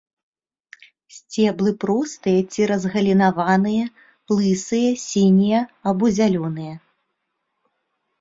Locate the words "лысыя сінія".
4.39-5.61